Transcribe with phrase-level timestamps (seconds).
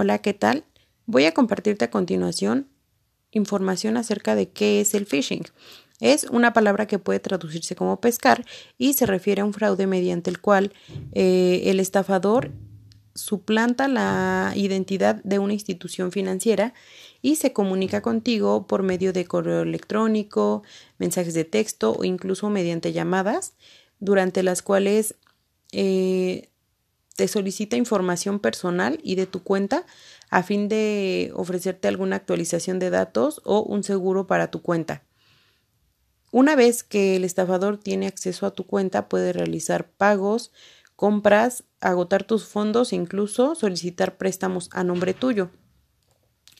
[0.00, 0.62] Hola, ¿qué tal?
[1.06, 2.68] Voy a compartirte a continuación
[3.32, 5.42] información acerca de qué es el phishing.
[5.98, 8.44] Es una palabra que puede traducirse como pescar
[8.78, 10.72] y se refiere a un fraude mediante el cual
[11.14, 12.52] eh, el estafador
[13.16, 16.74] suplanta la identidad de una institución financiera
[17.20, 20.62] y se comunica contigo por medio de correo electrónico,
[20.98, 23.54] mensajes de texto o incluso mediante llamadas,
[23.98, 25.16] durante las cuales
[25.72, 26.50] eh,
[27.18, 29.84] te solicita información personal y de tu cuenta
[30.30, 35.02] a fin de ofrecerte alguna actualización de datos o un seguro para tu cuenta.
[36.30, 40.52] Una vez que el estafador tiene acceso a tu cuenta, puede realizar pagos,
[40.94, 45.50] compras, agotar tus fondos e incluso solicitar préstamos a nombre tuyo.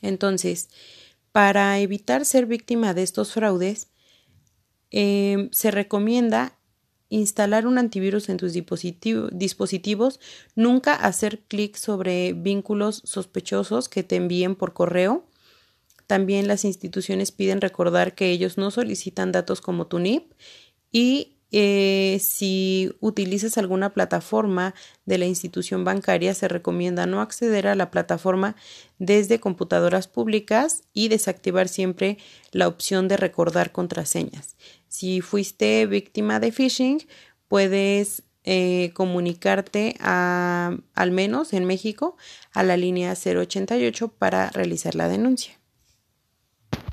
[0.02, 0.70] Entonces,
[1.30, 3.92] para evitar ser víctima de estos fraudes,
[4.90, 6.57] eh, se recomienda
[7.10, 10.20] instalar un antivirus en tus dispositivos,
[10.54, 15.24] nunca hacer clic sobre vínculos sospechosos que te envíen por correo.
[16.06, 20.32] También las instituciones piden recordar que ellos no solicitan datos como tu NIP
[20.92, 24.74] y eh, si utilizas alguna plataforma
[25.06, 28.54] de la institución bancaria, se recomienda no acceder a la plataforma
[28.98, 32.18] desde computadoras públicas y desactivar siempre
[32.52, 34.56] la opción de recordar contraseñas.
[34.88, 37.06] Si fuiste víctima de phishing,
[37.48, 42.16] puedes eh, comunicarte a, al menos en México
[42.52, 45.58] a la línea 088 para realizar la denuncia.